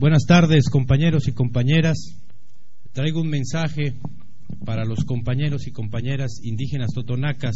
[0.00, 1.98] Buenas tardes, compañeros y compañeras.
[2.94, 3.96] Traigo un mensaje
[4.64, 7.54] para los compañeros y compañeras indígenas totonacas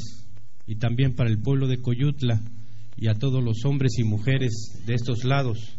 [0.67, 2.43] y también para el pueblo de Coyutla
[2.99, 5.79] y a todos los hombres y mujeres de estos lados.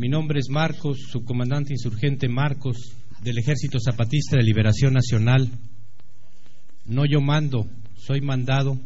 [0.00, 5.48] Mi nombre es Marcos, subcomandante insurgente Marcos del Ejército Zapatista de Liberación Nacional.
[6.86, 8.80] No yo mando, soy mandado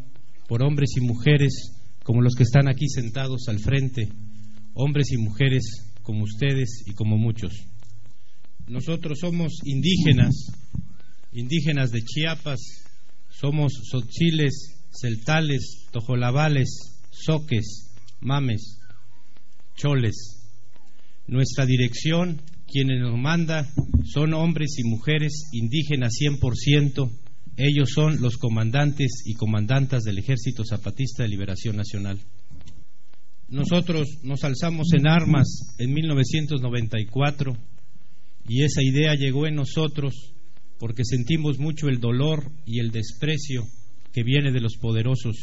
[0.46, 1.72] por hombres y mujeres
[2.02, 4.10] como los que están aquí sentados al frente,
[4.74, 7.52] hombres y mujeres como ustedes y como muchos.
[8.68, 10.34] Nosotros somos indígenas,
[11.32, 12.60] indígenas de Chiapas,
[13.28, 16.68] somos sochiles, celtales, tojolabales,
[17.10, 18.78] soques, mames,
[19.76, 20.40] choles.
[21.26, 23.68] Nuestra dirección, quienes nos manda,
[24.04, 27.10] son hombres y mujeres indígenas 100%.
[27.56, 32.20] Ellos son los comandantes y comandantas del Ejército Zapatista de Liberación Nacional.
[33.54, 35.46] Nosotros nos alzamos en armas
[35.78, 37.56] en 1994
[38.48, 40.34] y esa idea llegó en nosotros
[40.80, 43.62] porque sentimos mucho el dolor y el desprecio
[44.12, 45.36] que viene de los poderosos.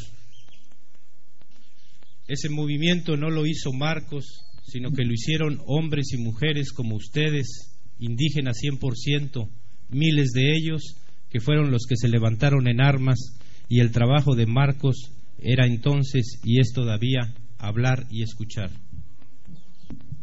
[2.27, 4.25] Ese movimiento no lo hizo Marcos,
[4.65, 9.49] sino que lo hicieron hombres y mujeres como ustedes, indígenas 100%,
[9.87, 10.97] miles de ellos
[11.29, 13.19] que fueron los que se levantaron en armas
[13.69, 18.71] y el trabajo de Marcos era entonces y es todavía hablar y escuchar.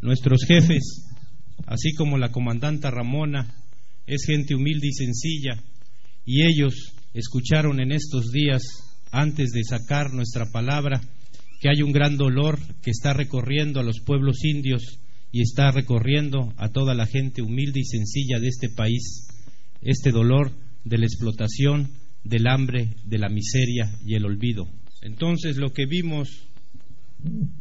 [0.00, 1.05] Nuestros jefes,
[1.67, 3.55] así como la comandanta Ramona,
[4.06, 5.62] es gente humilde y sencilla,
[6.25, 6.75] y ellos
[7.14, 8.62] escucharon en estos días,
[9.11, 11.00] antes de sacar nuestra palabra,
[11.61, 15.00] que hay un gran dolor que está recorriendo a los pueblos indios
[15.33, 19.27] y está recorriendo a toda la gente humilde y sencilla de este país,
[19.83, 20.52] este dolor
[20.84, 21.91] de la explotación,
[22.25, 24.69] del hambre, de la miseria y el olvido.
[25.02, 26.47] Entonces lo que vimos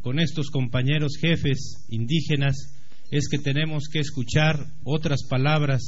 [0.02, 2.78] con estos compañeros jefes indígenas
[3.10, 5.82] es que tenemos que escuchar otras palabras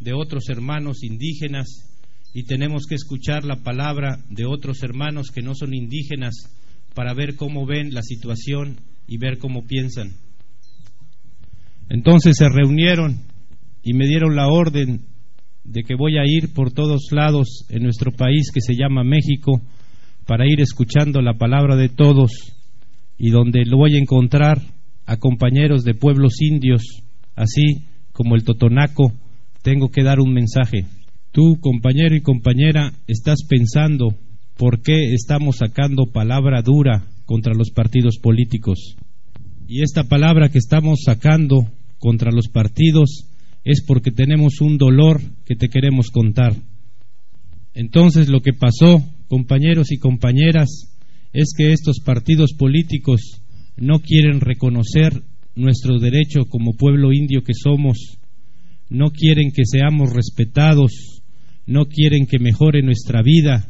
[0.00, 1.66] de otros hermanos indígenas
[2.34, 6.34] y tenemos que escuchar la palabra de otros hermanos que no son indígenas
[6.94, 10.12] para ver cómo ven la situación y ver cómo piensan.
[11.88, 13.20] Entonces se reunieron
[13.82, 15.04] y me dieron la orden
[15.64, 19.60] de que voy a ir por todos lados en nuestro país que se llama México
[20.26, 22.51] para ir escuchando la palabra de todos
[23.22, 24.60] y donde lo voy a encontrar
[25.06, 26.82] a compañeros de pueblos indios,
[27.36, 29.12] así como el Totonaco,
[29.62, 30.86] tengo que dar un mensaje.
[31.30, 34.16] Tú, compañero y compañera, estás pensando
[34.56, 38.96] por qué estamos sacando palabra dura contra los partidos políticos.
[39.68, 41.68] Y esta palabra que estamos sacando
[42.00, 43.28] contra los partidos
[43.62, 46.56] es porque tenemos un dolor que te queremos contar.
[47.72, 50.91] Entonces lo que pasó, compañeros y compañeras,
[51.32, 53.42] es que estos partidos políticos
[53.76, 55.22] no quieren reconocer
[55.54, 58.18] nuestro derecho como pueblo indio que somos,
[58.88, 61.22] no quieren que seamos respetados,
[61.66, 63.68] no quieren que mejore nuestra vida,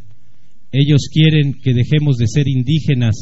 [0.72, 3.14] ellos quieren que dejemos de ser indígenas,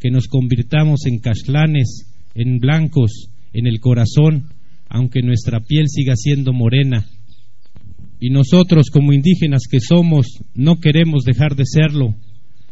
[0.00, 4.48] que nos convirtamos en caslanes, en blancos, en el corazón,
[4.88, 7.06] aunque nuestra piel siga siendo morena.
[8.20, 12.16] Y nosotros como indígenas que somos, no queremos dejar de serlo.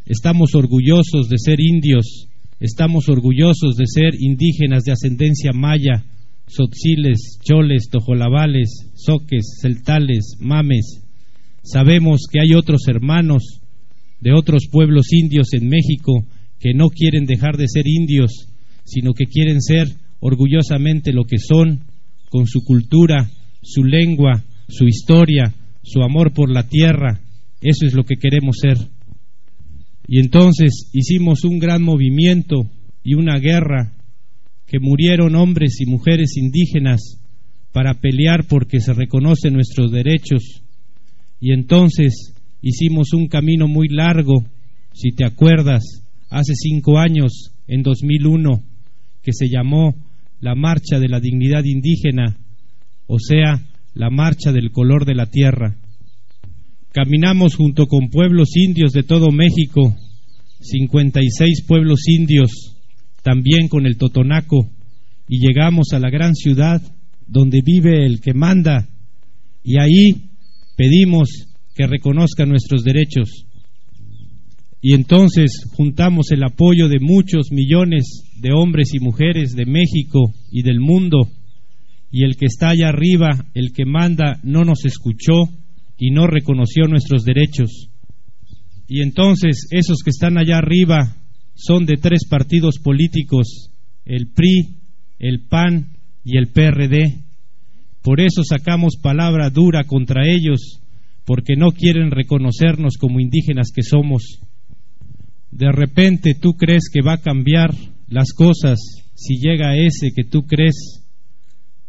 [0.07, 2.29] Estamos orgullosos de ser indios,
[2.61, 6.05] estamos orgullosos de ser indígenas de ascendencia maya,
[6.47, 11.03] sotziles, choles, tojolabales, soques, celtales, mames.
[11.65, 13.61] Sabemos que hay otros hermanos
[14.21, 16.25] de otros pueblos indios en México
[16.61, 18.47] que no quieren dejar de ser indios,
[18.85, 19.89] sino que quieren ser
[20.21, 21.85] orgullosamente lo que son,
[22.31, 23.29] con su cultura,
[23.61, 25.53] su lengua, su historia,
[25.83, 27.21] su amor por la tierra.
[27.61, 28.96] Eso es lo que queremos ser.
[30.07, 32.71] Y entonces hicimos un gran movimiento
[33.03, 33.93] y una guerra
[34.67, 37.21] que murieron hombres y mujeres indígenas
[37.73, 40.63] para pelear porque se reconocen nuestros derechos.
[41.41, 44.45] Y entonces hicimos un camino muy largo,
[44.93, 45.83] si te acuerdas,
[46.31, 48.63] hace cinco años, en 2001,
[49.23, 49.95] que se llamó
[50.41, 52.39] la Marcha de la Dignidad Indígena,
[53.07, 53.63] o sea,
[53.95, 55.77] la Marcha del Color de la Tierra.
[56.97, 59.95] Caminamos junto con pueblos indios de todo México,
[60.61, 62.75] 56 pueblos indios,
[63.23, 64.71] también con el Totonaco,
[65.29, 66.81] y llegamos a la gran ciudad
[67.27, 68.89] donde vive el que manda,
[69.63, 70.31] y ahí
[70.79, 71.29] pedimos
[71.75, 73.45] que reconozca nuestros derechos.
[74.81, 80.63] Y entonces juntamos el apoyo de muchos millones de hombres y mujeres de México y
[80.63, 81.29] del mundo,
[82.11, 85.51] y el que está allá arriba, el que manda, no nos escuchó
[85.99, 87.89] y no reconoció nuestros derechos.
[88.89, 91.17] Y entonces esos que están allá arriba
[91.55, 93.71] son de tres partidos políticos,
[94.05, 94.77] el PRI,
[95.19, 97.25] el PAN y el PRD.
[98.03, 100.81] Por eso sacamos palabra dura contra ellos,
[101.25, 104.41] porque no quieren reconocernos como indígenas que somos.
[105.51, 107.75] De repente tú crees que va a cambiar
[108.09, 108.79] las cosas
[109.15, 111.03] si llega ese que tú crees.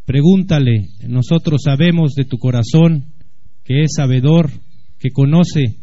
[0.05, 3.16] Pregúntale, nosotros sabemos de tu corazón
[3.67, 4.49] que es sabedor,
[4.97, 5.75] que conoce.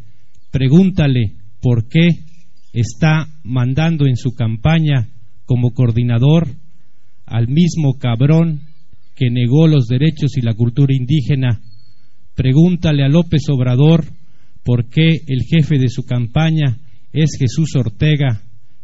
[0.50, 2.08] Pregúntale por qué
[2.72, 5.10] está mandando en su campaña
[5.44, 6.48] como coordinador
[7.26, 8.62] al mismo cabrón
[9.14, 11.60] que negó los derechos y la cultura indígena.
[12.34, 14.06] Pregúntale a López Obrador
[14.64, 16.78] por qué el jefe de su campaña
[17.12, 18.40] es Jesús Ortega,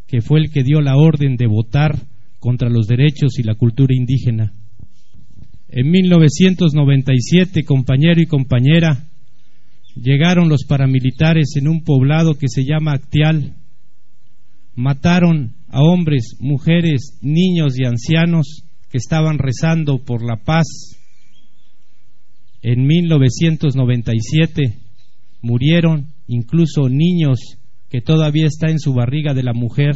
[0.06, 1.96] que fue el que dio la orden de votar
[2.38, 4.52] contra los derechos y la cultura indígena.
[5.72, 9.06] En 1997, compañero y compañera,
[9.94, 13.54] llegaron los paramilitares en un poblado que se llama Actial.
[14.74, 20.66] Mataron a hombres, mujeres, niños y ancianos que estaban rezando por la paz.
[22.62, 24.76] En 1997
[25.40, 27.38] murieron incluso niños
[27.88, 29.94] que todavía está en su barriga de la mujer.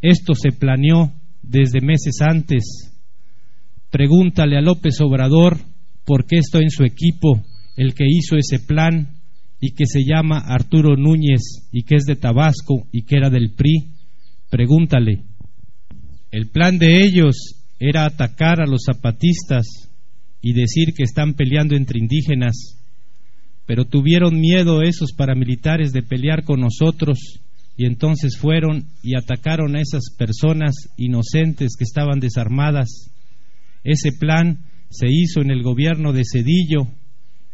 [0.00, 1.12] Esto se planeó
[1.42, 2.89] desde meses antes.
[3.90, 5.58] Pregúntale a López Obrador
[6.04, 7.42] por qué estoy en su equipo
[7.76, 9.20] el que hizo ese plan
[9.60, 13.52] y que se llama Arturo Núñez y que es de Tabasco y que era del
[13.54, 13.92] PRI.
[14.50, 15.24] Pregúntale.
[16.30, 19.66] El plan de ellos era atacar a los zapatistas
[20.40, 22.80] y decir que están peleando entre indígenas
[23.70, 27.38] pero tuvieron miedo esos paramilitares de pelear con nosotros
[27.76, 33.12] y entonces fueron y atacaron a esas personas inocentes que estaban desarmadas.
[33.84, 36.88] Ese plan se hizo en el gobierno de Cedillo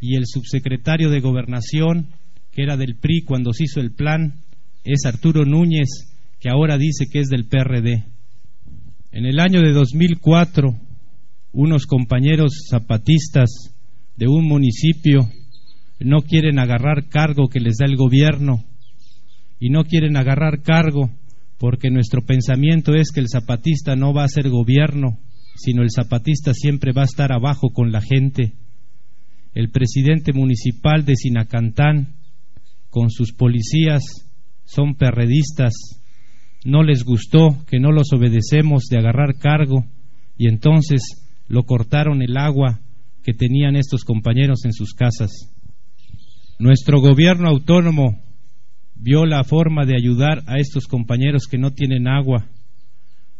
[0.00, 2.08] y el subsecretario de Gobernación,
[2.52, 4.42] que era del PRI cuando se hizo el plan,
[4.84, 5.88] es Arturo Núñez,
[6.40, 8.04] que ahora dice que es del PRD.
[9.12, 10.78] En el año de 2004,
[11.52, 13.74] unos compañeros zapatistas
[14.16, 15.28] de un municipio
[16.00, 18.64] no quieren agarrar cargo que les da el gobierno
[19.58, 21.10] y no quieren agarrar cargo
[21.58, 25.18] porque nuestro pensamiento es que el zapatista no va a ser gobierno,
[25.56, 28.54] sino el zapatista siempre va a estar abajo con la gente.
[29.54, 32.16] El presidente municipal de Sinacantán,
[32.90, 34.02] con sus policías,
[34.64, 35.72] son perredistas.
[36.64, 39.86] No les gustó que no los obedecemos de agarrar cargo
[40.36, 41.00] y entonces
[41.48, 42.80] lo cortaron el agua
[43.22, 45.30] que tenían estos compañeros en sus casas.
[46.58, 48.22] Nuestro gobierno autónomo
[48.94, 52.48] vio la forma de ayudar a estos compañeros que no tienen agua.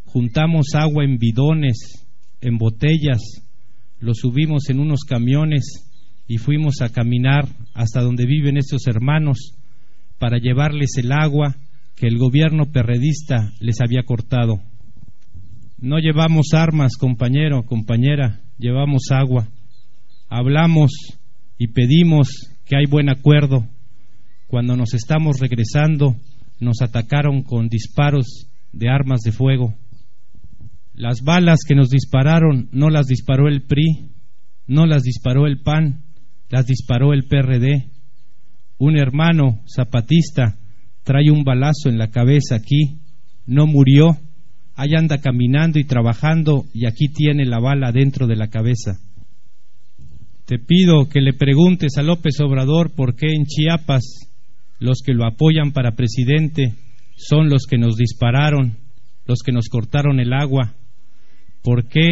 [0.04, 2.06] Juntamos agua en bidones,
[2.40, 3.20] en botellas,
[3.98, 5.86] lo subimos en unos camiones
[6.28, 9.54] y fuimos a caminar hasta donde viven estos hermanos
[10.18, 11.56] para llevarles el agua
[11.94, 14.60] que el gobierno perredista les había cortado.
[15.78, 19.48] No llevamos armas, compañero, compañera, llevamos agua.
[20.28, 20.90] Hablamos
[21.58, 22.28] y pedimos
[22.64, 23.66] que hay buen acuerdo.
[24.46, 26.16] Cuando nos estamos regresando,
[26.60, 29.74] nos atacaron con disparos de armas de fuego.
[30.96, 34.12] Las balas que nos dispararon no las disparó el PRI,
[34.66, 36.04] no las disparó el PAN,
[36.48, 37.90] las disparó el PRD.
[38.78, 40.58] Un hermano zapatista
[41.04, 43.00] trae un balazo en la cabeza aquí,
[43.44, 44.16] no murió,
[44.75, 48.98] ahí anda caminando y trabajando y aquí tiene la bala dentro de la cabeza.
[50.46, 54.31] Te pido que le preguntes a López Obrador por qué en Chiapas
[54.79, 56.74] los que lo apoyan para presidente
[57.17, 58.79] son los que nos dispararon,
[59.26, 60.74] los que nos cortaron el agua.
[61.67, 62.08] ¿Por qué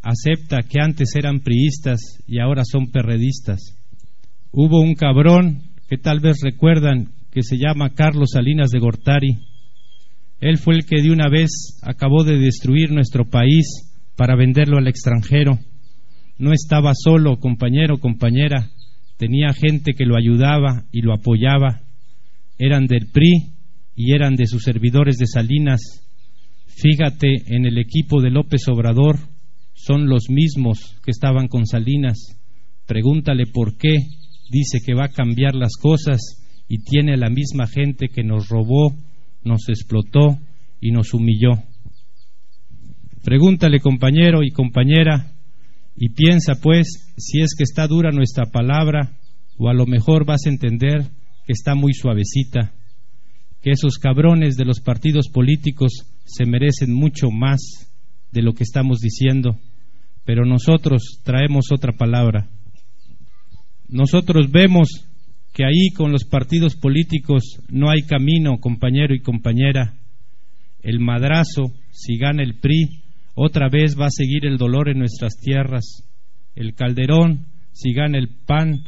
[0.00, 3.76] acepta que antes eran priistas y ahora son perredistas?
[4.50, 9.36] Hubo un cabrón que tal vez recuerdan que se llama Carlos Salinas de Gortari.
[10.40, 13.66] Él fue el que de una vez acabó de destruir nuestro país
[14.16, 15.58] para venderlo al extranjero
[16.38, 18.70] no estaba solo, compañero, compañera,
[19.16, 21.82] tenía gente que lo ayudaba y lo apoyaba,
[22.58, 23.54] eran del PRI
[23.96, 25.80] y eran de sus servidores de Salinas.
[26.80, 29.18] Fíjate en el equipo de López Obrador,
[29.74, 32.38] son los mismos que estaban con Salinas.
[32.86, 33.96] Pregúntale por qué,
[34.48, 36.20] dice que va a cambiar las cosas
[36.68, 38.94] y tiene la misma gente que nos robó,
[39.42, 40.38] nos explotó
[40.80, 41.64] y nos humilló.
[43.24, 45.32] Pregúntale, compañero y compañera,
[45.96, 49.18] y piensa, pues, si es que está dura nuestra palabra,
[49.56, 51.10] o a lo mejor vas a entender
[51.44, 52.72] que está muy suavecita,
[53.60, 57.58] que esos cabrones de los partidos políticos se merecen mucho más
[58.32, 59.58] de lo que estamos diciendo,
[60.24, 62.50] pero nosotros traemos otra palabra.
[63.88, 65.06] Nosotros vemos
[65.54, 69.94] que ahí con los partidos políticos no hay camino, compañero y compañera.
[70.82, 73.02] El madrazo, si gana el PRI,
[73.34, 76.04] otra vez va a seguir el dolor en nuestras tierras.
[76.54, 78.84] El Calderón, si gana el PAN,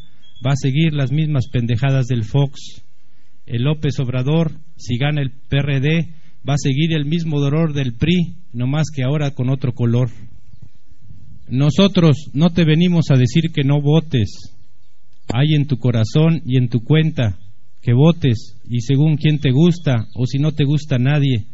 [0.46, 2.84] va a seguir las mismas pendejadas del Fox.
[3.46, 8.36] El López Obrador, si gana el PRD, va a seguir el mismo dolor del PRI,
[8.52, 10.10] no más que ahora con otro color.
[11.48, 14.56] Nosotros no te venimos a decir que no votes.
[15.32, 17.38] Hay en tu corazón y en tu cuenta
[17.82, 21.46] que votes y según quién te gusta o si no te gusta nadie.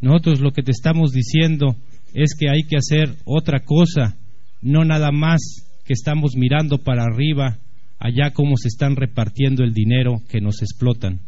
[0.00, 1.76] Nosotros lo que te estamos diciendo
[2.14, 4.16] es que hay que hacer otra cosa,
[4.62, 5.40] no nada más
[5.84, 7.58] que estamos mirando para arriba,
[7.98, 11.20] allá cómo se están repartiendo el dinero que nos explotan.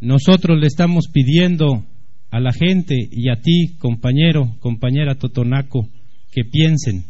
[0.00, 1.84] Nosotros le estamos pidiendo
[2.32, 5.86] a la gente y a ti, compañero, compañera Totonaco,
[6.32, 7.04] que piensen,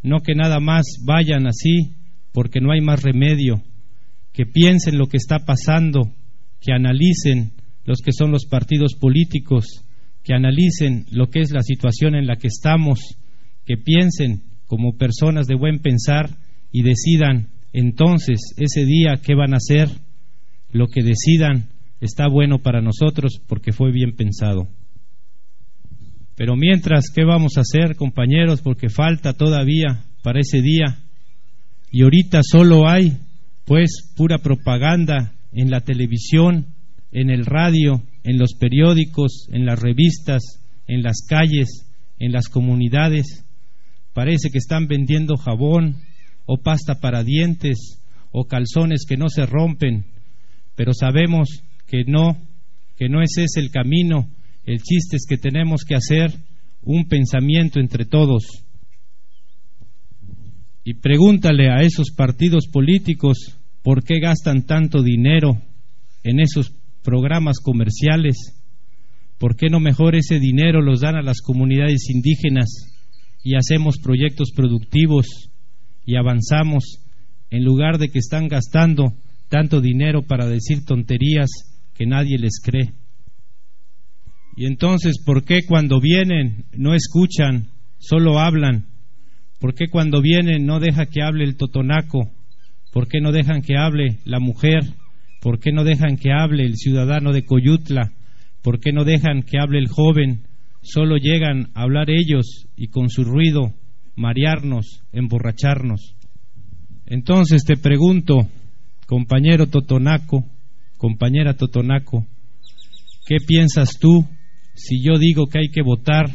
[0.00, 1.96] no que nada más vayan así
[2.32, 3.64] porque no hay más remedio,
[4.32, 6.12] que piensen lo que está pasando,
[6.60, 7.50] que analicen
[7.84, 9.84] los que son los partidos políticos,
[10.22, 13.00] que analicen lo que es la situación en la que estamos,
[13.66, 16.30] que piensen como personas de buen pensar
[16.70, 19.88] y decidan entonces ese día qué van a hacer,
[20.70, 21.71] lo que decidan
[22.02, 24.66] está bueno para nosotros porque fue bien pensado.
[26.34, 28.60] Pero mientras, ¿qué vamos a hacer, compañeros?
[28.60, 30.98] Porque falta todavía para ese día.
[31.92, 33.18] Y ahorita solo hay,
[33.64, 36.66] pues, pura propaganda en la televisión,
[37.12, 40.42] en el radio, en los periódicos, en las revistas,
[40.88, 41.86] en las calles,
[42.18, 43.44] en las comunidades.
[44.12, 45.98] Parece que están vendiendo jabón
[46.46, 48.00] o pasta para dientes
[48.32, 50.06] o calzones que no se rompen,
[50.74, 52.38] pero sabemos que no,
[52.96, 54.30] que no ese es el camino.
[54.64, 56.32] El chiste es que tenemos que hacer
[56.80, 58.44] un pensamiento entre todos.
[60.84, 65.60] Y pregúntale a esos partidos políticos por qué gastan tanto dinero
[66.22, 66.72] en esos
[67.02, 68.36] programas comerciales.
[69.38, 72.70] ¿Por qué no mejor ese dinero los dan a las comunidades indígenas
[73.44, 75.26] y hacemos proyectos productivos
[76.06, 77.04] y avanzamos
[77.50, 79.12] en lugar de que están gastando
[79.50, 81.50] tanto dinero para decir tonterías
[81.94, 82.92] que nadie les cree.
[84.56, 87.68] Y entonces, ¿por qué cuando vienen no escuchan,
[87.98, 88.86] solo hablan?
[89.58, 92.30] ¿Por qué cuando vienen no deja que hable el totonaco?
[92.92, 94.80] ¿Por qué no dejan que hable la mujer?
[95.40, 98.12] ¿Por qué no dejan que hable el ciudadano de Coyutla?
[98.62, 100.42] ¿Por qué no dejan que hable el joven?
[100.82, 103.72] Solo llegan a hablar ellos y con su ruido
[104.16, 106.14] marearnos, emborracharnos.
[107.06, 108.48] Entonces te pregunto,
[109.06, 110.44] compañero Totonaco,
[111.02, 112.28] compañera Totonaco,
[113.26, 114.24] ¿qué piensas tú
[114.74, 116.30] si yo digo que hay que votar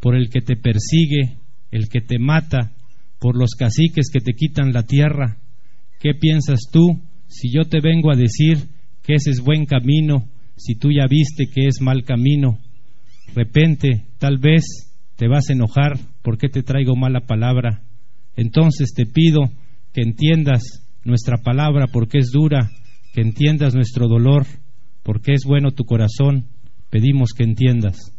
[0.00, 1.36] por el que te persigue,
[1.70, 2.72] el que te mata,
[3.18, 5.36] por los caciques que te quitan la tierra?
[6.00, 8.56] ¿Qué piensas tú si yo te vengo a decir
[9.02, 12.58] que ese es buen camino, si tú ya viste que es mal camino?
[13.34, 14.64] Repente, tal vez
[15.16, 17.82] te vas a enojar porque te traigo mala palabra.
[18.34, 19.42] Entonces te pido
[19.92, 20.62] que entiendas
[21.04, 22.70] nuestra palabra porque es dura
[23.16, 24.46] que entiendas nuestro dolor,
[25.02, 26.48] porque es bueno tu corazón,
[26.90, 28.12] pedimos que entiendas.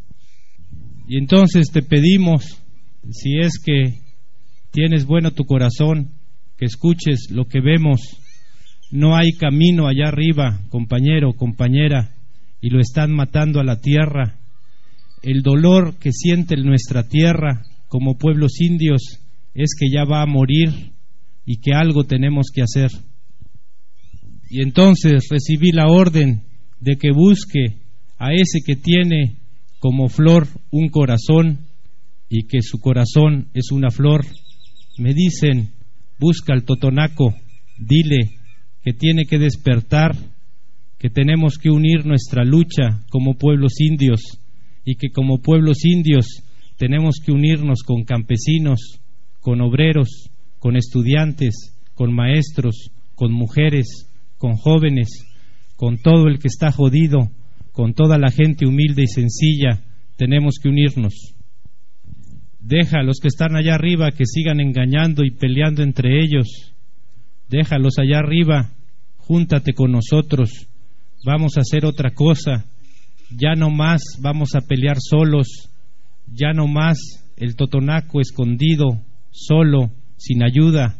[1.08, 2.63] Y entonces te pedimos,
[3.12, 4.00] si es que
[4.72, 6.13] tienes bueno tu corazón,
[6.58, 8.01] que escuches lo que vemos.
[8.89, 12.16] No hay camino allá arriba, compañero, compañera,
[12.60, 14.39] y lo están matando a la tierra.
[15.22, 19.20] El dolor que siente nuestra tierra como pueblos indios
[19.54, 20.94] es que ya va a morir
[21.46, 22.89] y que algo tenemos que hacer.
[24.50, 26.44] Y entonces recibí la orden
[26.80, 27.77] de que busque
[28.18, 29.38] a ese que tiene
[29.80, 31.60] como flor un corazón
[32.30, 34.25] y que su corazón es una flor.
[34.98, 35.72] Me dicen,
[36.20, 37.36] busca al totonaco,
[37.77, 38.32] dile
[38.84, 40.16] que tiene que despertar,
[40.98, 44.22] que tenemos que unir nuestra lucha como pueblos indios
[44.84, 46.25] y que como pueblos indios
[46.77, 48.80] tenemos que unirnos con campesinos,
[49.42, 55.08] con obreros, con estudiantes, con maestros, con mujeres, con jóvenes,
[55.75, 57.32] con todo el que está jodido,
[57.72, 59.84] con toda la gente humilde y sencilla,
[60.15, 61.36] tenemos que unirnos.
[62.60, 66.74] Deja a los que están allá arriba que sigan engañando y peleando entre ellos.
[67.50, 68.74] Déjalos allá arriba,
[69.17, 70.67] júntate con nosotros,
[71.25, 72.65] vamos a hacer otra cosa.
[73.29, 75.70] Ya no más vamos a pelear solos,
[76.27, 76.98] ya no más
[77.36, 79.01] el totonaco escondido,
[79.32, 80.98] solo, sin ayuda,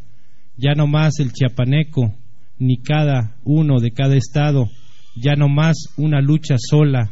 [0.56, 2.17] ya no más el chiapaneco,
[2.58, 4.68] ni cada uno de cada estado,
[5.16, 7.10] ya no más una lucha sola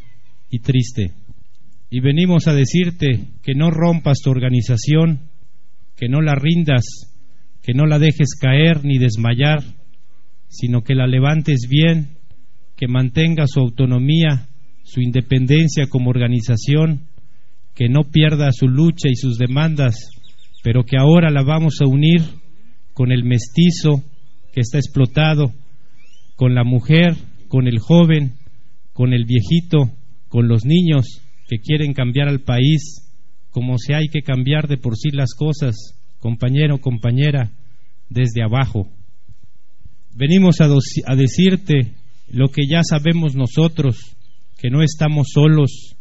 [0.50, 1.12] y triste.
[1.90, 5.30] Y venimos a decirte que no rompas tu organización,
[5.96, 6.84] que no la rindas,
[7.62, 9.62] que no la dejes caer ni desmayar,
[10.48, 12.18] sino que la levantes bien,
[12.76, 14.48] que mantenga su autonomía,
[14.84, 17.08] su independencia como organización,
[17.74, 19.96] que no pierda su lucha y sus demandas,
[20.62, 22.20] pero que ahora la vamos a unir
[22.94, 24.02] con el mestizo
[24.56, 25.52] que está explotado,
[26.34, 27.14] con la mujer,
[27.48, 28.36] con el joven,
[28.94, 29.90] con el viejito,
[30.30, 33.06] con los niños que quieren cambiar al país,
[33.50, 35.74] como si hay que cambiar de por sí las cosas,
[36.20, 37.52] compañero, compañera,
[38.08, 38.88] desde abajo.
[40.14, 40.70] Venimos a,
[41.06, 41.92] a decirte
[42.30, 44.16] lo que ya sabemos nosotros,
[44.58, 45.96] que no estamos solos.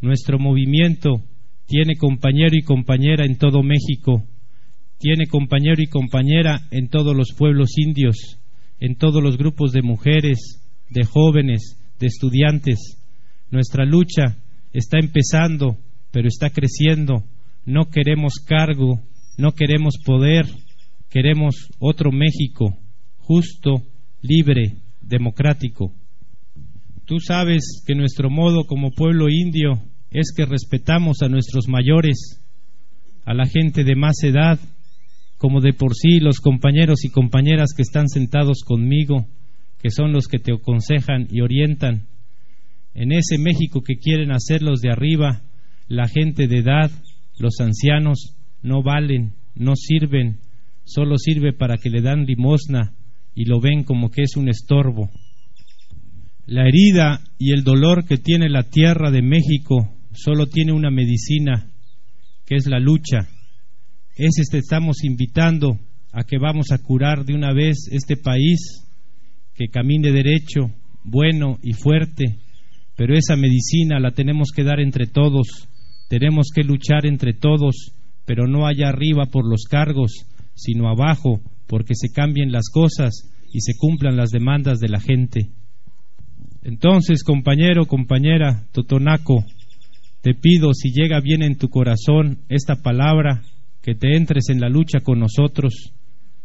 [0.00, 1.24] Nuestro movimiento
[1.66, 4.24] tiene compañero y compañera en todo México,
[5.00, 8.38] tiene compañero y compañera en todos los pueblos indios,
[8.80, 12.98] en todos los grupos de mujeres, de jóvenes, de estudiantes.
[13.50, 14.36] Nuestra lucha
[14.74, 15.78] está empezando,
[16.10, 17.24] pero está creciendo.
[17.64, 19.00] No queremos cargo,
[19.38, 20.44] no queremos poder,
[21.08, 22.76] queremos otro México,
[23.20, 23.82] justo,
[24.20, 25.94] libre, democrático.
[27.06, 32.38] Tú sabes que nuestro modo como pueblo indio es que respetamos a nuestros mayores,
[33.24, 34.58] a la gente de más edad,
[35.40, 39.26] como de por sí los compañeros y compañeras que están sentados conmigo,
[39.80, 42.08] que son los que te aconsejan y orientan.
[42.92, 45.40] En ese México que quieren hacer los de arriba,
[45.88, 46.90] la gente de edad,
[47.38, 50.40] los ancianos, no valen, no sirven,
[50.84, 52.92] solo sirve para que le dan limosna
[53.34, 55.08] y lo ven como que es un estorbo.
[56.44, 61.70] La herida y el dolor que tiene la tierra de México solo tiene una medicina,
[62.44, 63.26] que es la lucha.
[64.22, 65.80] Ese te estamos invitando
[66.12, 68.86] a que vamos a curar de una vez este país,
[69.54, 70.70] que camine derecho,
[71.04, 72.36] bueno y fuerte,
[72.96, 75.70] pero esa medicina la tenemos que dar entre todos,
[76.10, 77.94] tenemos que luchar entre todos,
[78.26, 83.60] pero no allá arriba por los cargos, sino abajo porque se cambien las cosas y
[83.62, 85.48] se cumplan las demandas de la gente.
[86.62, 89.46] Entonces, compañero, compañera, Totonaco,
[90.20, 93.40] te pido si llega bien en tu corazón esta palabra,
[93.82, 95.92] que te entres en la lucha con nosotros.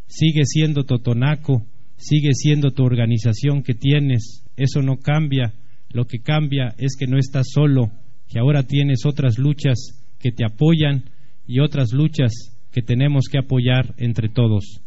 [0.08, 1.66] Sigue siendo Totonaco,
[1.98, 5.54] sigue siendo tu organización que tienes, eso no cambia,
[5.90, 7.92] lo que cambia es que no estás solo,
[8.28, 9.78] que ahora tienes otras luchas
[10.20, 11.10] que te apoyan
[11.48, 12.32] y otras luchas
[12.72, 14.82] que tenemos que apoyar entre todos.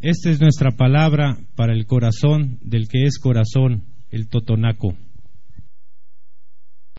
[0.00, 4.96] Esta es nuestra palabra para el corazón del que es corazón, el totonaco.